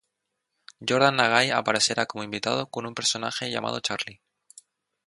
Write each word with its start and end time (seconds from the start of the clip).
Jordan 0.81 1.15
Nagai 1.17 1.51
aparecerá 1.51 2.07
como 2.07 2.23
invitado 2.23 2.71
con 2.71 2.87
un 2.87 2.95
personaje 2.95 3.51
llamado 3.51 3.81
Charlie. 3.81 4.19